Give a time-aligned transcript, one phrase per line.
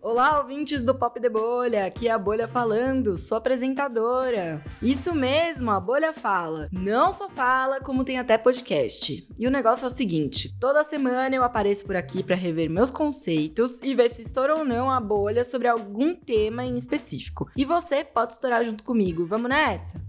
[0.00, 4.62] Olá, ouvintes do Pop de Bolha, aqui é a Bolha falando, sou apresentadora.
[4.80, 6.68] Isso mesmo, a Bolha fala.
[6.70, 9.26] Não só fala, como tem até podcast.
[9.36, 12.92] E o negócio é o seguinte: toda semana eu apareço por aqui para rever meus
[12.92, 17.50] conceitos e ver se estoura ou não a bolha sobre algum tema em específico.
[17.56, 19.26] E você pode estourar junto comigo.
[19.26, 20.07] Vamos nessa?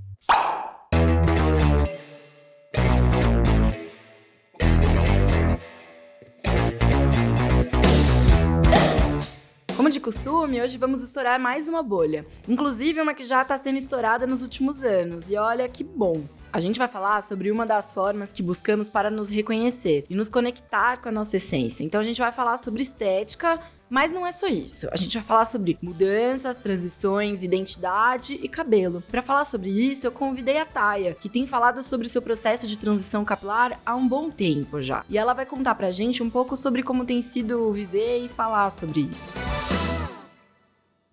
[9.79, 12.25] Como de costume, hoje vamos estourar mais uma bolha.
[12.49, 15.29] Inclusive uma que já está sendo estourada nos últimos anos.
[15.31, 16.21] E olha que bom!
[16.51, 20.27] A gente vai falar sobre uma das formas que buscamos para nos reconhecer e nos
[20.27, 21.85] conectar com a nossa essência.
[21.85, 23.57] Então a gente vai falar sobre estética,
[23.89, 24.87] mas não é só isso.
[24.91, 29.01] A gente vai falar sobre mudanças, transições, identidade e cabelo.
[29.09, 32.67] Para falar sobre isso, eu convidei a Taia, que tem falado sobre o seu processo
[32.67, 35.03] de transição capilar há um bom tempo já.
[35.09, 38.69] E ela vai contar pra gente um pouco sobre como tem sido viver e falar
[38.69, 39.33] sobre isso.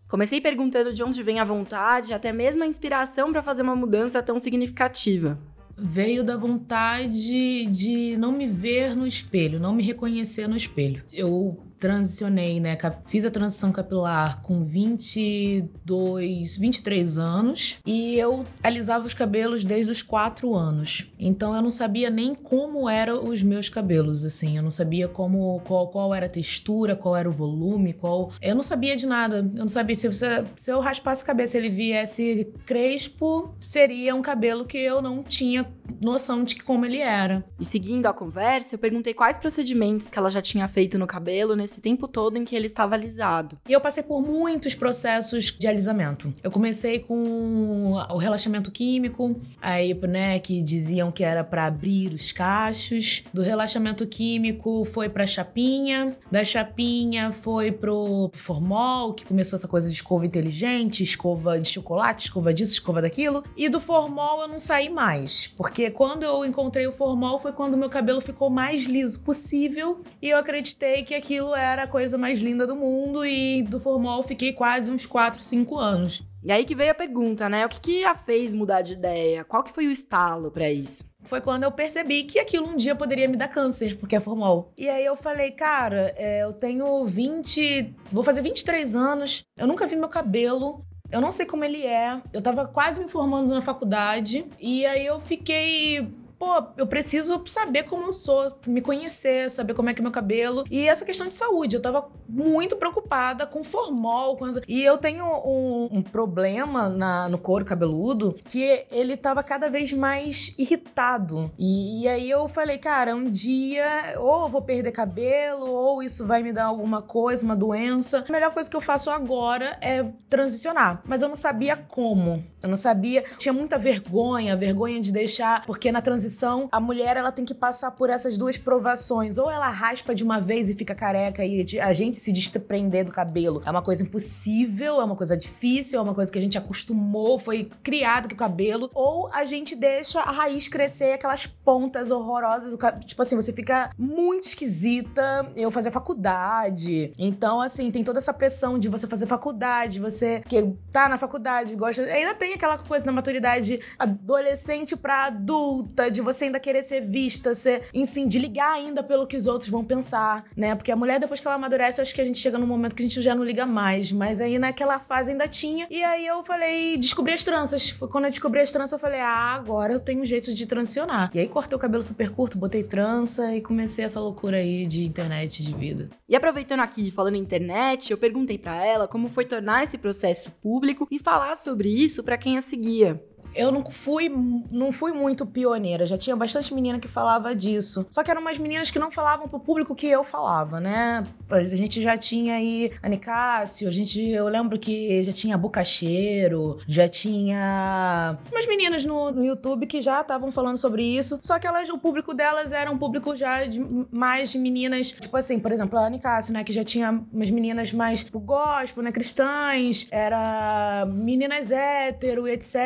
[0.08, 4.22] Comecei perguntando de onde vem a vontade, até mesmo a inspiração para fazer uma mudança
[4.22, 5.38] tão significativa.
[5.76, 11.02] Veio da vontade de não me ver no espelho, não me reconhecer no espelho.
[11.12, 12.76] Eu transicionei, né?
[13.06, 20.02] Fiz a transição capilar com 22, 23 anos e eu alisava os cabelos desde os
[20.02, 21.10] 4 anos.
[21.18, 24.56] Então eu não sabia nem como eram os meus cabelos, assim.
[24.56, 28.32] Eu não sabia como qual, qual era a textura, qual era o volume, qual.
[28.40, 29.38] Eu não sabia de nada.
[29.38, 30.08] Eu não sabia se,
[30.56, 35.66] se eu raspasse a cabeça, ele viesse crespo, seria um cabelo que eu não tinha
[36.00, 37.44] noção de como ele era.
[37.58, 41.54] E seguindo a conversa, eu perguntei quais procedimentos que ela já tinha feito no cabelo
[41.66, 43.58] nesse tempo todo em que ele estava alisado.
[43.68, 46.32] E eu passei por muitos processos de alisamento.
[46.42, 52.30] Eu comecei com o relaxamento químico, aí, né, que diziam que era para abrir os
[52.30, 53.24] cachos.
[53.34, 59.88] Do relaxamento químico foi para chapinha, da chapinha foi pro formol, que começou essa coisa
[59.88, 63.42] de escova inteligente, escova de chocolate, escova disso, escova daquilo.
[63.56, 67.76] E do formol eu não saí mais, porque quando eu encontrei o formol foi quando
[67.76, 72.40] meu cabelo ficou mais liso possível e eu acreditei que aquilo era a coisa mais
[72.40, 76.22] linda do mundo e do formol fiquei quase uns 4, 5 anos.
[76.42, 77.66] E aí que veio a pergunta, né?
[77.66, 79.42] O que, que a fez mudar de ideia?
[79.42, 81.10] Qual que foi o estalo para isso?
[81.24, 84.72] Foi quando eu percebi que aquilo um dia poderia me dar câncer, porque é formol.
[84.78, 87.94] E aí eu falei, cara, é, eu tenho 20.
[88.12, 90.84] Vou fazer 23 anos, eu nunca vi meu cabelo.
[91.10, 92.20] Eu não sei como ele é.
[92.32, 94.44] Eu tava quase me formando na faculdade.
[94.60, 99.90] E aí eu fiquei pô, eu preciso saber como eu sou, me conhecer, saber como
[99.90, 100.64] é que é meu cabelo.
[100.70, 104.60] E essa questão de saúde, eu tava muito preocupada com formol, com as...
[104.68, 109.92] E eu tenho um, um problema na, no couro cabeludo que ele tava cada vez
[109.92, 111.50] mais irritado.
[111.58, 116.42] E, e aí eu falei, cara, um dia ou vou perder cabelo, ou isso vai
[116.42, 118.24] me dar alguma coisa, uma doença.
[118.28, 121.02] A melhor coisa que eu faço agora é transicionar.
[121.06, 122.44] Mas eu não sabia como.
[122.62, 123.24] Eu não sabia.
[123.38, 127.54] Tinha muita vergonha, vergonha de deixar, porque na transição transição, a mulher ela tem que
[127.54, 129.38] passar por essas duas provações.
[129.38, 133.12] Ou ela raspa de uma vez e fica careca e a gente se desprender do
[133.12, 133.62] cabelo.
[133.64, 137.38] É uma coisa impossível, é uma coisa difícil, é uma coisa que a gente acostumou,
[137.38, 138.90] foi criado com o cabelo.
[138.94, 142.76] Ou a gente deixa a raiz crescer, aquelas pontas horrorosas.
[143.04, 145.50] Tipo assim, você fica muito esquisita.
[145.54, 147.12] Eu fazer faculdade.
[147.18, 151.74] Então, assim, tem toda essa pressão de você fazer faculdade, você que tá na faculdade,
[151.76, 152.02] gosta.
[152.02, 157.54] Ainda tem aquela coisa na maturidade adolescente pra adulta, de você ainda querer ser vista,
[157.54, 160.74] ser, enfim, de ligar ainda pelo que os outros vão pensar, né?
[160.74, 163.02] Porque a mulher, depois que ela amadurece, acho que a gente chega num momento que
[163.02, 164.10] a gente já não liga mais.
[164.10, 165.86] Mas aí naquela fase ainda tinha.
[165.90, 167.90] E aí eu falei, descobri as tranças.
[167.90, 170.66] Foi quando eu descobri as tranças, eu falei, ah, agora eu tenho um jeito de
[170.66, 171.30] transicionar.
[171.34, 175.04] E aí cortei o cabelo super curto, botei trança e comecei essa loucura aí de
[175.04, 176.08] internet, de vida.
[176.28, 180.50] E aproveitando aqui, falando em internet, eu perguntei para ela como foi tornar esse processo
[180.62, 183.20] público e falar sobre isso para quem a seguia
[183.56, 184.28] eu não fui,
[184.70, 186.06] não fui muito pioneira.
[186.06, 188.06] Já tinha bastante menina que falava disso.
[188.10, 191.24] Só que eram umas meninas que não falavam pro público que eu falava, né?
[191.50, 196.78] A gente já tinha aí a Nicásio, a gente, eu lembro que já tinha Bucacheiro,
[196.86, 201.38] já tinha umas meninas no, no YouTube que já estavam falando sobre isso.
[201.42, 203.80] Só que elas, o público delas era um público já de,
[204.10, 206.62] mais de meninas, tipo assim, por exemplo, a Nicásio, né?
[206.62, 209.12] Que já tinha umas meninas mais pro gospel, né?
[209.12, 212.76] Cristãs, era meninas hétero, etc.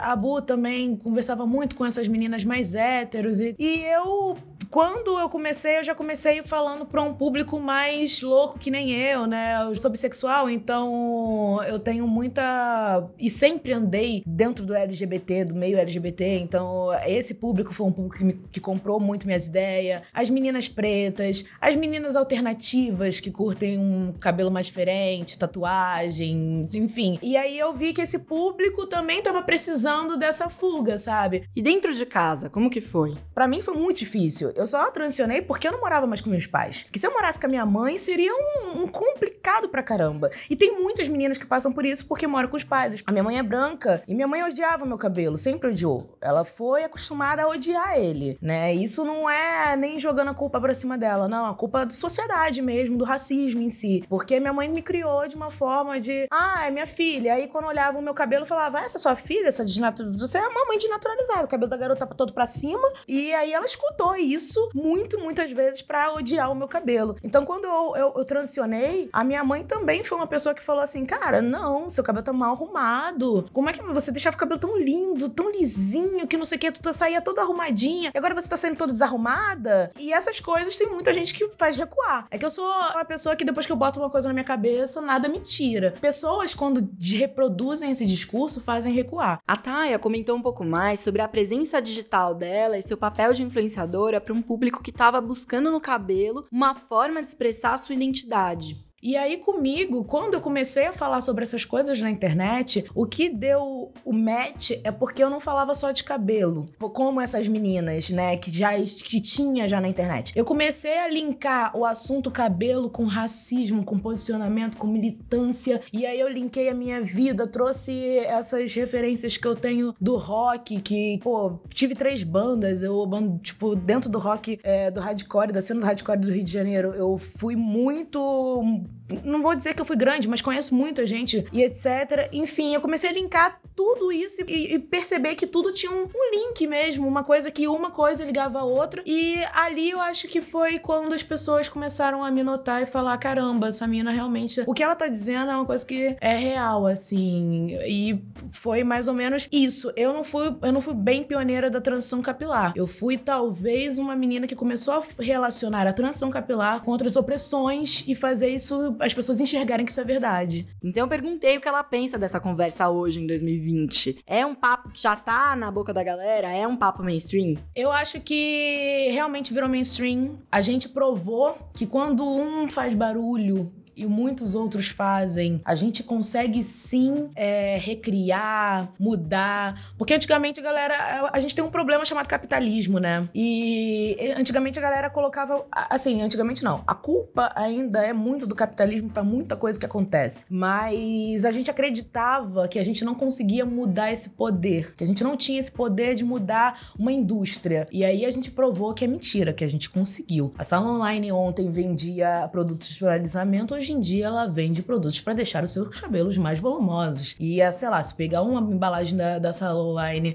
[0.00, 3.38] A Tabu também conversava muito com essas meninas mais héteros.
[3.38, 4.36] E, e eu
[4.76, 9.26] quando eu comecei, eu já comecei falando para um público mais louco que nem eu,
[9.26, 9.56] né?
[9.62, 13.08] Eu sou bissexual, então eu tenho muita.
[13.18, 18.18] E sempre andei dentro do LGBT, do meio LGBT, então esse público foi um público
[18.18, 18.34] que, me...
[18.52, 20.02] que comprou muito minhas ideias.
[20.12, 27.18] As meninas pretas, as meninas alternativas que curtem um cabelo mais diferente, tatuagens, enfim.
[27.22, 31.48] E aí eu vi que esse público também tava precisando dessa fuga, sabe?
[31.56, 33.14] E dentro de casa, como que foi?
[33.34, 34.52] Para mim foi muito difícil.
[34.54, 36.86] Eu só transicionei porque eu não morava mais com meus pais.
[36.90, 40.30] Que se eu morasse com a minha mãe, seria um, um complicado pra caramba.
[40.48, 43.02] E tem muitas meninas que passam por isso porque moram com os pais.
[43.06, 46.16] A minha mãe é branca e minha mãe odiava meu cabelo, sempre odiou.
[46.20, 48.74] Ela foi acostumada a odiar ele, né?
[48.74, 51.46] Isso não é nem jogando a culpa pra cima dela, não.
[51.46, 54.04] A culpa é da sociedade mesmo, do racismo em si.
[54.08, 57.34] Porque minha mãe me criou de uma forma de, ah, é minha filha.
[57.34, 60.26] Aí quando olhava o meu cabelo, eu falava, essa é sua filha, essa desnaturalizada.
[60.26, 61.44] Você é uma mãe desnaturalizada.
[61.44, 62.88] O cabelo da garota tá todo pra cima.
[63.06, 67.16] E aí ela escutou isso muito, muitas vezes pra odiar o meu cabelo.
[67.22, 70.82] Então quando eu, eu, eu transicionei, a minha mãe também foi uma pessoa que falou
[70.82, 73.46] assim, cara, não, seu cabelo tá mal arrumado.
[73.52, 76.60] Como é que você deixava o cabelo tão lindo, tão lisinho, que não sei o
[76.60, 78.10] que, tu saía toda arrumadinha.
[78.14, 79.92] E agora você tá saindo toda desarrumada.
[79.98, 82.26] E essas coisas tem muita gente que faz recuar.
[82.30, 84.44] É que eu sou uma pessoa que depois que eu boto uma coisa na minha
[84.44, 85.94] cabeça, nada me tira.
[86.00, 89.40] Pessoas, quando reproduzem esse discurso, fazem recuar.
[89.46, 93.42] A Taya comentou um pouco mais sobre a presença digital dela e seu papel de
[93.42, 97.94] influenciadora para um público que estava buscando no cabelo uma forma de expressar a sua
[97.94, 98.85] identidade.
[99.06, 103.28] E aí, comigo, quando eu comecei a falar sobre essas coisas na internet, o que
[103.28, 108.36] deu o match é porque eu não falava só de cabelo, como essas meninas, né,
[108.36, 110.32] que já que tinha já na internet.
[110.34, 116.18] Eu comecei a linkar o assunto cabelo com racismo, com posicionamento, com militância, e aí
[116.18, 121.60] eu linkei a minha vida, trouxe essas referências que eu tenho do rock, que, pô,
[121.68, 123.08] tive três bandas, eu,
[123.40, 126.92] tipo, dentro do rock, é, do hardcore, da cena do hardcore do Rio de Janeiro,
[126.92, 128.84] eu fui muito
[129.24, 132.28] não vou dizer que eu fui grande, mas conheço muita gente e etc.
[132.32, 136.30] Enfim, eu comecei a linkar tudo isso e, e perceber que tudo tinha um, um,
[136.32, 139.02] link mesmo, uma coisa que uma coisa ligava a outra.
[139.04, 143.16] E ali eu acho que foi quando as pessoas começaram a me notar e falar:
[143.18, 144.64] caramba, essa mina realmente.
[144.66, 147.76] O que ela tá dizendo é uma coisa que é real, assim.
[147.86, 149.92] E foi mais ou menos isso.
[149.94, 152.72] Eu não fui, eu não fui bem pioneira da transição capilar.
[152.74, 158.04] Eu fui talvez uma menina que começou a relacionar a transição capilar com outras opressões
[158.06, 160.66] e fazer isso as pessoas enxergarem que isso é verdade.
[160.82, 164.22] Então eu perguntei o que ela pensa dessa conversa hoje, em 2020.
[164.26, 166.48] É um papo que já tá na boca da galera?
[166.48, 167.54] É um papo mainstream?
[167.74, 170.38] Eu acho que realmente virou mainstream.
[170.50, 176.62] A gente provou que quando um faz barulho e muitos outros fazem, a gente consegue
[176.62, 179.92] sim é, recriar, mudar.
[179.96, 181.30] Porque antigamente galera.
[181.32, 183.28] A gente tem um problema chamado capitalismo, né?
[183.34, 185.64] E antigamente a galera colocava.
[185.72, 186.82] Assim, antigamente não.
[186.86, 190.44] A culpa ainda é muito do capitalismo para muita coisa que acontece.
[190.48, 195.22] Mas a gente acreditava que a gente não conseguia mudar esse poder, que a gente
[195.22, 197.88] não tinha esse poder de mudar uma indústria.
[197.90, 200.52] E aí a gente provou que é mentira, que a gente conseguiu.
[200.58, 205.20] A sala online ontem vendia produtos de finalizamento, hoje hoje em dia ela vende produtos
[205.20, 207.36] para deixar os seus cabelos mais volumosos.
[207.38, 209.50] E, é, sei lá, se pegar uma embalagem da, da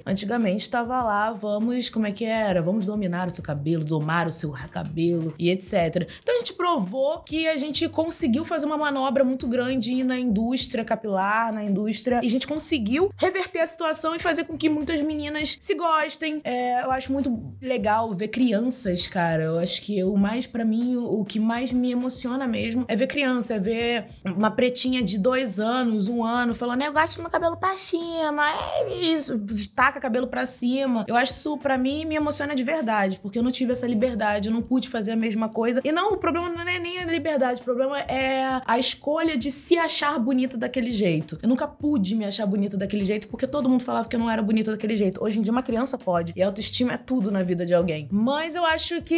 [0.06, 2.62] antigamente estava lá, vamos, como é que era?
[2.62, 6.08] Vamos dominar o seu cabelo, domar o seu cabelo e etc.
[6.22, 10.86] Então a gente provou que a gente conseguiu fazer uma manobra muito grande na indústria
[10.86, 15.02] capilar, na indústria, e a gente conseguiu reverter a situação e fazer com que muitas
[15.02, 16.40] meninas se gostem.
[16.44, 19.44] É, eu acho muito legal ver crianças, cara.
[19.44, 22.96] Eu acho que o mais, para mim, o, o que mais me emociona mesmo é
[22.96, 27.22] ver crianças criança, ver uma pretinha de dois anos, um ano, falando, eu gosto do
[27.24, 29.40] meu cabelo pra cima, é isso,
[29.76, 31.06] taca cabelo pra cima.
[31.08, 34.48] Eu acho isso, pra mim, me emociona de verdade, porque eu não tive essa liberdade,
[34.48, 35.82] eu não pude fazer a mesma coisa.
[35.84, 39.52] E não, o problema não é nem a liberdade, o problema é a escolha de
[39.52, 41.38] se achar bonita daquele jeito.
[41.42, 44.30] Eu nunca pude me achar bonita daquele jeito, porque todo mundo falava que eu não
[44.30, 45.24] era bonita daquele jeito.
[45.24, 48.08] Hoje em dia, uma criança pode, e autoestima é tudo na vida de alguém.
[48.12, 49.16] Mas eu acho que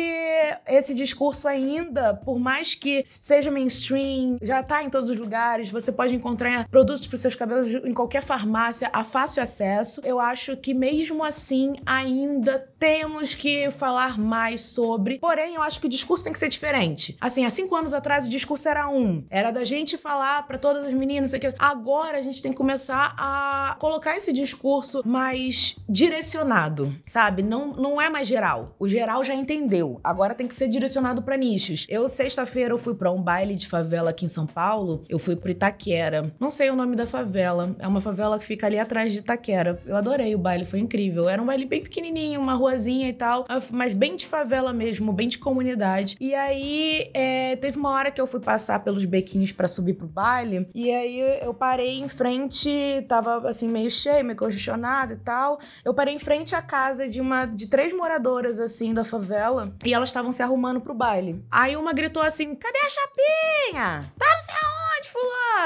[0.68, 5.92] esse discurso ainda, por mais que seja mainstream, já tá em todos os lugares, você
[5.92, 10.02] pode encontrar produtos para seus cabelos em qualquer farmácia a fácil acesso.
[10.04, 15.18] Eu acho que mesmo assim ainda temos que falar mais sobre.
[15.18, 17.16] Porém, eu acho que o discurso tem que ser diferente.
[17.22, 20.86] Assim, há cinco anos atrás o discurso era um, era da gente falar para todas
[20.86, 21.54] as meninas, sei que.
[21.58, 27.42] Agora a gente tem que começar a colocar esse discurso mais direcionado, sabe?
[27.42, 28.76] Não, não é mais geral.
[28.78, 30.02] O geral já entendeu.
[30.04, 31.86] Agora tem que ser direcionado para nichos.
[31.88, 35.38] Eu sexta-feira eu fui para um baile de favela aqui em São Paulo, eu fui
[35.38, 36.34] pro Itaquera.
[36.38, 37.74] Não sei o nome da favela.
[37.80, 39.82] É uma favela que fica ali atrás de Itaquera.
[39.86, 41.30] Eu adorei o baile, foi incrível.
[41.30, 45.14] Era um baile bem pequenininho, uma rua boazinha e tal, mas bem de favela mesmo,
[45.14, 46.18] bem de comunidade.
[46.20, 50.08] E aí, é, teve uma hora que eu fui passar pelos bequinhos para subir pro
[50.08, 52.70] baile, e aí eu parei em frente,
[53.08, 55.60] tava assim, meio cheio, meio congestionado e tal.
[55.86, 59.94] Eu parei em frente à casa de uma de três moradoras, assim, da favela, e
[59.94, 61.46] elas estavam se arrumando pro baile.
[61.52, 64.14] Aí uma gritou assim: cadê a chapinha?
[64.18, 65.10] Tá não sei aonde,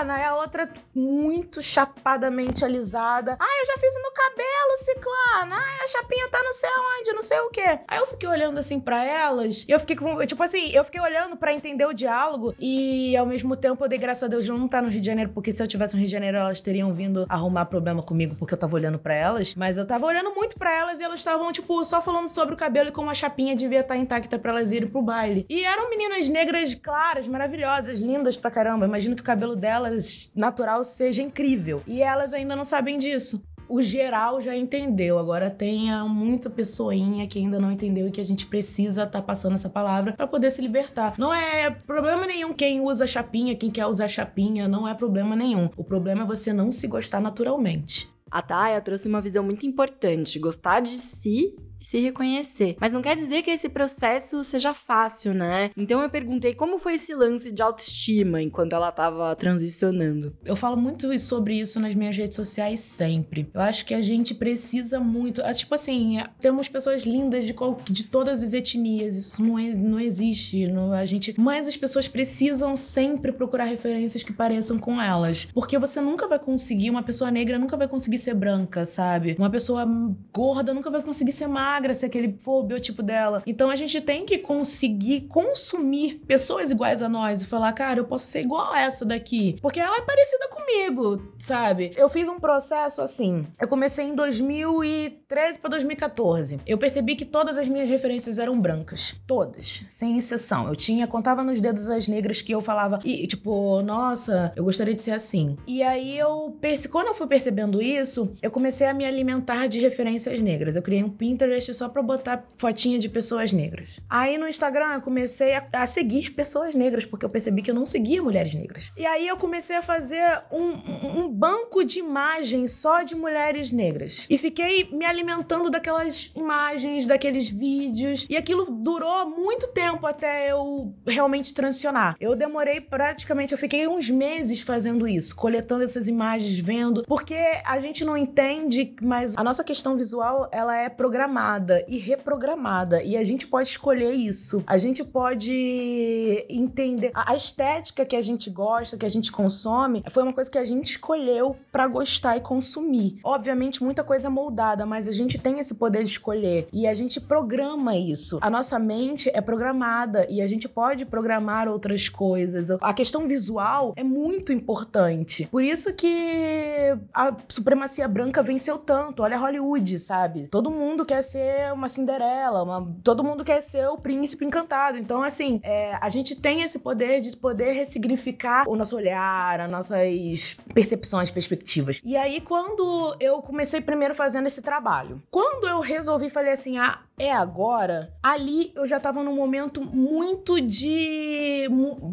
[0.09, 3.37] Aí a outra, muito chapadamente alisada.
[3.39, 5.55] Ai, eu já fiz o meu cabelo, ciclana.
[5.55, 7.79] Ai, a chapinha tá não sei aonde, não sei o quê.
[7.87, 10.25] Aí eu fiquei olhando assim para elas, e eu fiquei com.
[10.25, 13.97] Tipo assim, eu fiquei olhando para entender o diálogo, e ao mesmo tempo eu dei
[13.97, 15.99] graças a Deus de não estar no Rio de Janeiro, porque se eu tivesse no
[15.99, 19.55] Rio de Janeiro, elas teriam vindo arrumar problema comigo, porque eu tava olhando para elas.
[19.55, 22.57] Mas eu tava olhando muito para elas e elas estavam, tipo, só falando sobre o
[22.57, 25.45] cabelo e como a chapinha devia estar intacta para elas irem pro baile.
[25.49, 28.85] E eram meninas negras claras, maravilhosas, lindas pra caramba.
[28.85, 31.81] Imagino que o cabelo delas, natural, seja incrível.
[31.87, 35.19] E elas ainda não sabem disso o geral já entendeu.
[35.19, 39.21] Agora tem muita pessoinha que ainda não entendeu e que a gente precisa estar tá
[39.21, 41.15] passando essa palavra para poder se libertar.
[41.17, 45.69] Não é problema nenhum quem usa chapinha, quem quer usar chapinha, não é problema nenhum.
[45.75, 48.09] O problema é você não se gostar naturalmente.
[48.31, 52.75] A Taya trouxe uma visão muito importante: gostar de si se reconhecer.
[52.79, 55.71] Mas não quer dizer que esse processo seja fácil, né?
[55.75, 60.35] Então eu perguntei como foi esse lance de autoestima enquanto ela tava transicionando.
[60.43, 63.49] Eu falo muito sobre isso nas minhas redes sociais sempre.
[63.53, 65.41] Eu acho que a gente precisa muito.
[65.41, 69.15] Ah, tipo assim, temos pessoas lindas de, qual, de todas as etnias.
[69.15, 70.67] Isso não, é, não existe.
[70.67, 75.47] Não, a gente, mas as pessoas precisam sempre procurar referências que pareçam com elas.
[75.53, 79.35] Porque você nunca vai conseguir, uma pessoa negra nunca vai conseguir ser branca, sabe?
[79.37, 79.85] Uma pessoa
[80.33, 83.43] gorda nunca vai conseguir ser magra magra se aquele for o biotipo dela.
[83.45, 88.05] Então a gente tem que conseguir consumir pessoas iguais a nós e falar, cara, eu
[88.05, 91.93] posso ser igual a essa daqui, porque ela é parecida comigo, sabe?
[91.95, 93.45] Eu fiz um processo assim.
[93.59, 96.59] Eu comecei em 2013 para 2014.
[96.65, 100.67] Eu percebi que todas as minhas referências eram brancas, todas, sem exceção.
[100.67, 104.95] Eu tinha contava nos dedos as negras que eu falava e tipo, nossa, eu gostaria
[104.95, 105.55] de ser assim.
[105.67, 106.57] E aí eu
[106.89, 110.75] quando eu fui percebendo isso, eu comecei a me alimentar de referências negras.
[110.75, 113.99] Eu criei um Pinterest só pra botar fotinha de pessoas negras.
[114.09, 117.75] Aí no Instagram eu comecei a, a, seguir pessoas negras, porque eu percebi que eu
[117.75, 118.91] não seguia mulheres negras.
[118.97, 124.25] E aí eu comecei a fazer um, um banco de imagens só de mulheres negras.
[124.29, 128.25] E fiquei me alimentando daquelas imagens, daqueles vídeos.
[128.29, 132.15] E aquilo durou muito tempo até eu realmente transicionar.
[132.19, 137.79] Eu demorei praticamente, eu fiquei uns meses fazendo isso, coletando essas imagens, vendo, porque a
[137.79, 143.01] gente não entende, mas a nossa questão visual, ela é programada programada e reprogramada.
[143.03, 144.61] E a gente pode escolher isso.
[144.67, 147.11] A gente pode entender.
[147.13, 150.65] A estética que a gente gosta, que a gente consome, foi uma coisa que a
[150.65, 153.19] gente escolheu para gostar e consumir.
[153.23, 156.67] Obviamente, muita coisa moldada, mas a gente tem esse poder de escolher.
[156.73, 158.39] E a gente programa isso.
[158.41, 162.71] A nossa mente é programada e a gente pode programar outras coisas.
[162.81, 165.47] A questão visual é muito importante.
[165.49, 169.23] Por isso que a supremacia branca venceu tanto.
[169.23, 170.47] Olha Hollywood, sabe?
[170.47, 172.85] Todo mundo quer ser ser uma Cinderela, uma...
[173.03, 174.97] todo mundo quer ser o príncipe encantado.
[174.97, 179.69] Então, assim, é, a gente tem esse poder de poder ressignificar o nosso olhar, as
[179.69, 182.01] nossas percepções, perspectivas.
[182.03, 186.99] E aí, quando eu comecei primeiro fazendo esse trabalho, quando eu resolvi, falei assim, ah,
[187.19, 191.67] é agora, ali eu já tava num momento muito de.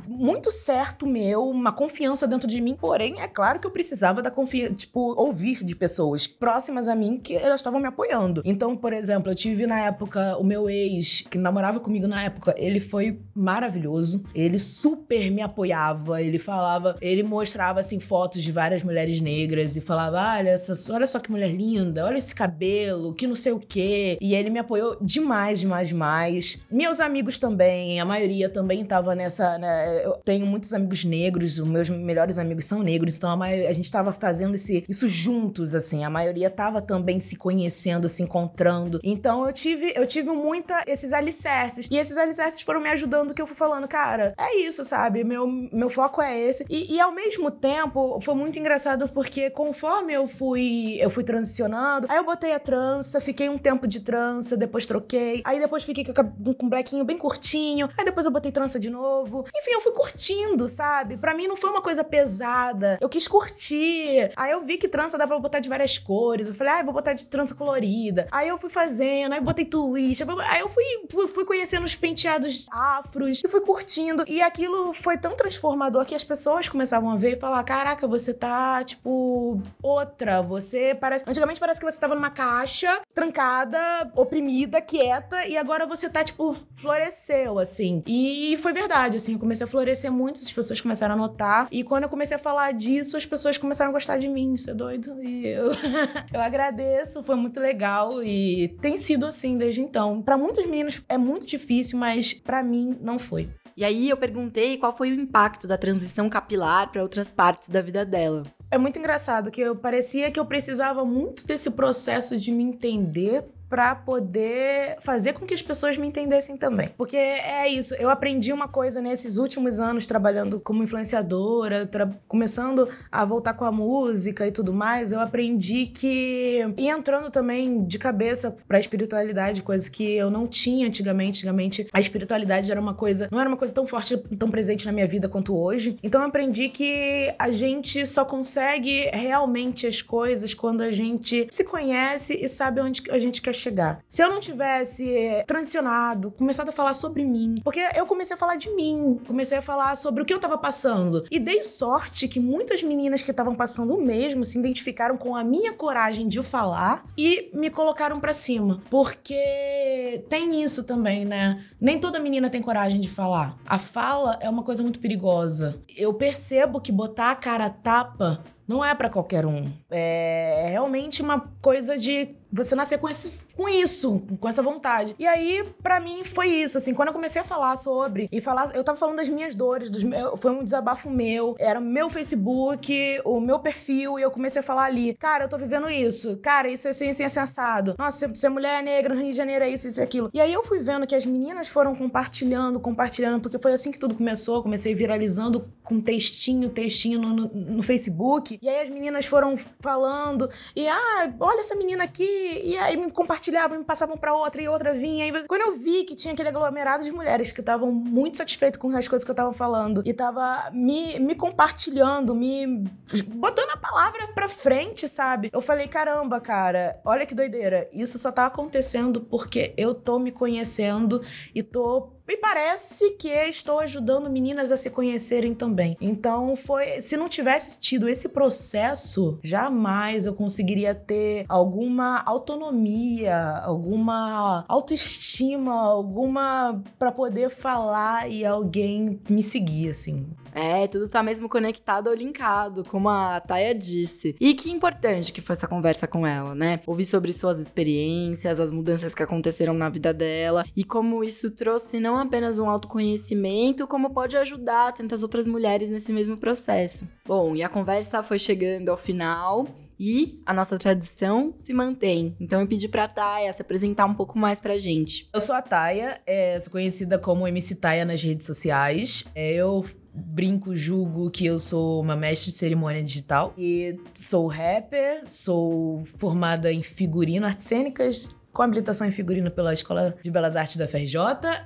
[0.08, 2.74] muito certo meu, uma confiança dentro de mim.
[2.74, 7.18] Porém, é claro que eu precisava da confiança, tipo, ouvir de pessoas próximas a mim
[7.18, 8.40] que elas estavam me apoiando.
[8.46, 12.54] Então, por exemplo, eu tive na época o meu ex, que namorava comigo na época,
[12.56, 14.24] ele foi maravilhoso.
[14.34, 19.80] Ele super me apoiava, ele falava, ele mostrava assim fotos de várias mulheres negras e
[19.80, 23.60] falava: olha, essa, olha só que mulher linda, olha esse cabelo, que não sei o
[23.60, 24.18] quê.
[24.20, 26.60] E ele me apoiou demais, demais, demais.
[26.70, 30.04] Meus amigos também, a maioria também tava nessa, né?
[30.04, 33.72] Eu tenho muitos amigos negros, os meus melhores amigos são negros, então a, maioria, a
[33.72, 36.04] gente tava fazendo esse, isso juntos, assim.
[36.04, 39.00] A maioria tava também se conhecendo, se encontrando.
[39.04, 41.86] Então eu tive, eu tive muita esses alicerces.
[41.90, 45.22] E esses alicerces foram me ajudando que eu fui falando, cara, é isso, sabe?
[45.22, 46.64] Meu, meu foco é esse.
[46.70, 52.06] E, e ao mesmo tempo, foi muito engraçado porque conforme eu fui, eu fui transicionando,
[52.08, 55.42] aí eu botei a trança, fiquei um tempo de trança, depois troquei.
[55.44, 57.90] Aí depois fiquei com um blequinho bem curtinho.
[57.98, 59.44] Aí depois eu botei trança de novo.
[59.54, 61.18] Enfim, eu fui curtindo, sabe?
[61.18, 62.98] Para mim não foi uma coisa pesada.
[63.00, 64.32] Eu quis curtir.
[64.34, 66.48] Aí eu vi que trança dá pra botar de várias cores.
[66.48, 68.26] Eu falei, ah, vou botar de trança colorida.
[68.32, 70.24] Aí eu fui fazer aí botei twist.
[70.48, 74.24] Aí eu fui, fui, fui conhecendo os penteados afros e fui curtindo.
[74.26, 78.32] E aquilo foi tão transformador que as pessoas começavam a ver e falar: caraca, você
[78.32, 80.42] tá, tipo, outra.
[80.42, 81.24] Você parece.
[81.26, 86.54] Antigamente parece que você tava numa caixa, trancada, oprimida, quieta, e agora você tá, tipo,
[86.76, 88.02] floresceu, assim.
[88.06, 91.68] E foi verdade, assim, eu comecei a florescer muito, as pessoas começaram a notar.
[91.70, 94.70] E quando eu comecei a falar disso, as pessoas começaram a gostar de mim, isso
[94.70, 95.22] é doido.
[95.22, 95.70] E eu,
[96.32, 100.20] eu agradeço, foi muito legal e tem sido assim desde então.
[100.20, 103.48] Para muitos meninos é muito difícil, mas para mim não foi.
[103.74, 107.80] E aí eu perguntei qual foi o impacto da transição capilar para outras partes da
[107.80, 108.42] vida dela.
[108.70, 113.46] É muito engraçado que eu parecia que eu precisava muito desse processo de me entender
[113.74, 116.90] para poder fazer com que as pessoas me entendessem também.
[116.96, 121.90] Porque é isso, eu aprendi uma coisa nesses últimos anos trabalhando como influenciadora,
[122.28, 127.84] começando a voltar com a música e tudo mais, eu aprendi que e entrando também
[127.84, 131.38] de cabeça para espiritualidade, coisa que eu não tinha antigamente.
[131.38, 134.92] Antigamente a espiritualidade era uma coisa, não era uma coisa tão forte, tão presente na
[134.92, 135.98] minha vida quanto hoje.
[136.00, 141.64] Então eu aprendi que a gente só consegue realmente as coisas quando a gente se
[141.64, 144.00] conhece e sabe onde a gente quer chegar.
[144.08, 148.56] Se eu não tivesse transicionado, começado a falar sobre mim, porque eu comecei a falar
[148.56, 151.24] de mim, comecei a falar sobre o que eu tava passando.
[151.30, 155.42] E dei sorte que muitas meninas que estavam passando o mesmo se identificaram com a
[155.42, 158.80] minha coragem de falar e me colocaram para cima.
[158.90, 161.62] Porque tem isso também, né?
[161.80, 163.56] Nem toda menina tem coragem de falar.
[163.66, 165.80] A fala é uma coisa muito perigosa.
[165.96, 169.70] Eu percebo que botar a cara tapa não é para qualquer um.
[169.90, 175.16] É realmente uma coisa de você nascer com, esse, com isso, com essa vontade.
[175.18, 178.74] E aí, para mim, foi isso, assim, quando eu comecei a falar sobre, e falar,
[178.74, 183.20] eu tava falando das minhas dores, dos meus, foi um desabafo meu, era meu Facebook,
[183.24, 186.68] o meu perfil, e eu comecei a falar ali, cara, eu tô vivendo isso, cara,
[186.68, 187.96] isso é assim, assim, sensado.
[187.98, 190.30] Nossa, você é mulher negra no Rio de Janeiro, é isso, isso e aquilo.
[190.32, 193.98] E aí eu fui vendo que as meninas foram compartilhando, compartilhando, porque foi assim que
[193.98, 199.26] tudo começou, comecei viralizando com textinho, textinho no, no, no Facebook, e aí as meninas
[199.26, 204.34] foram falando, e ah, olha essa menina aqui, e aí me compartilhavam, me passavam para
[204.34, 205.26] outra e outra vinha.
[205.26, 208.88] E quando eu vi que tinha aquele aglomerado de mulheres que estavam muito satisfeitas com
[208.96, 212.84] as coisas que eu tava falando e tava me, me compartilhando, me
[213.26, 215.50] botando a palavra pra frente, sabe?
[215.52, 217.88] Eu falei, caramba, cara, olha que doideira.
[217.92, 221.22] Isso só tá acontecendo porque eu tô me conhecendo
[221.54, 225.96] e tô me parece que estou ajudando meninas a se conhecerem também.
[226.00, 234.64] Então foi, se não tivesse tido esse processo, jamais eu conseguiria ter alguma autonomia, alguma
[234.68, 240.26] autoestima, alguma para poder falar e alguém me seguir assim.
[240.54, 244.36] É, tudo tá mesmo conectado ou linkado, como a Taya disse.
[244.40, 246.80] E que importante que foi essa conversa com ela, né?
[246.86, 251.98] Ouvir sobre suas experiências, as mudanças que aconteceram na vida dela e como isso trouxe
[251.98, 257.08] não apenas um autoconhecimento, como pode ajudar tantas outras mulheres nesse mesmo processo.
[257.26, 259.66] Bom, e a conversa foi chegando ao final
[259.98, 262.36] e a nossa tradição se mantém.
[262.40, 265.28] Então eu pedi pra Taia se apresentar um pouco mais pra gente.
[265.32, 269.30] Eu sou a Taia, é, sou conhecida como MC Taia nas redes sociais.
[269.34, 273.52] É, eu brinco, julgo que eu sou uma mestre de cerimônia digital.
[273.58, 280.14] E sou rapper, sou formada em figurino, artes cênicas, com habilitação em figurino pela Escola
[280.22, 281.18] de Belas Artes da FRJ.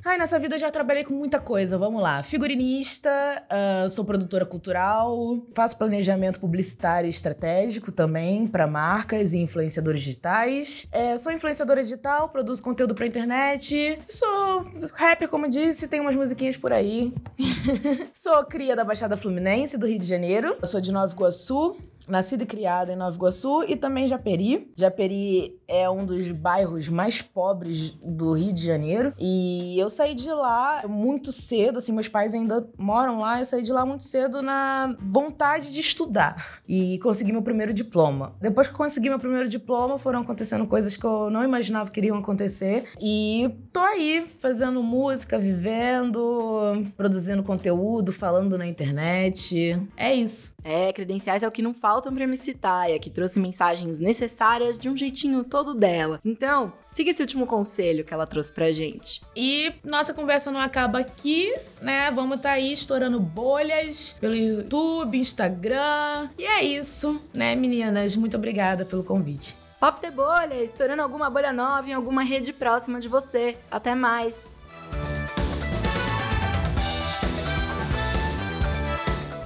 [0.04, 2.22] Ai, nessa vida já trabalhei com muita coisa, vamos lá.
[2.22, 3.10] Figurinista,
[3.46, 10.88] uh, sou produtora cultural, faço planejamento publicitário e estratégico também para marcas e influenciadores digitais.
[10.90, 13.98] É, sou influenciadora digital, produzo conteúdo pra internet.
[14.08, 17.12] Sou rapper, como disse, tenho umas musiquinhas por aí.
[18.14, 20.56] sou cria da Baixada Fluminense, do Rio de Janeiro.
[20.58, 21.76] Eu sou de Nova Iguaçu
[22.08, 24.72] nascida e criada em Nova Iguaçu e também Japeri.
[24.76, 30.30] Japeri é um dos bairros mais pobres do Rio de Janeiro e eu saí de
[30.30, 34.40] lá muito cedo, assim, meus pais ainda moram lá, eu saí de lá muito cedo
[34.40, 38.34] na vontade de estudar e consegui meu primeiro diploma.
[38.40, 42.00] Depois que eu consegui meu primeiro diploma, foram acontecendo coisas que eu não imaginava que
[42.00, 49.80] iriam acontecer e tô aí fazendo música, vivendo, produzindo conteúdo, falando na internet.
[49.96, 50.54] É isso.
[50.64, 54.78] É, credenciais é o que não falta faltam pra MC Taia, que trouxe mensagens necessárias
[54.78, 56.20] de um jeitinho todo dela.
[56.24, 59.20] Então, siga esse último conselho que ela trouxe pra gente.
[59.34, 62.08] E nossa conversa não acaba aqui, né?
[62.12, 66.28] Vamos estar tá aí estourando bolhas pelo YouTube, Instagram.
[66.38, 68.14] E é isso, né, meninas?
[68.14, 69.56] Muito obrigada pelo convite.
[69.80, 73.56] Pop de bolha, estourando alguma bolha nova em alguma rede próxima de você.
[73.70, 74.62] Até mais!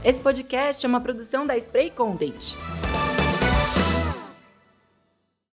[0.05, 2.57] Esse podcast é uma produção da Spray Content.